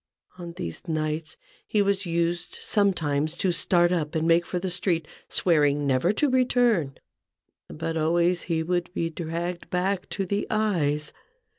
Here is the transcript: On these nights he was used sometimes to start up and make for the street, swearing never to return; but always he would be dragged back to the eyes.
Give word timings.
On 0.39 0.53
these 0.53 0.87
nights 0.87 1.37
he 1.67 1.83
was 1.83 2.07
used 2.07 2.57
sometimes 2.59 3.35
to 3.35 3.51
start 3.51 3.91
up 3.91 4.15
and 4.15 4.27
make 4.27 4.47
for 4.47 4.57
the 4.57 4.71
street, 4.71 5.07
swearing 5.29 5.85
never 5.85 6.11
to 6.11 6.27
return; 6.27 6.97
but 7.67 7.95
always 7.95 8.41
he 8.49 8.63
would 8.63 8.91
be 8.95 9.11
dragged 9.11 9.69
back 9.69 10.09
to 10.09 10.25
the 10.25 10.47
eyes. 10.49 11.13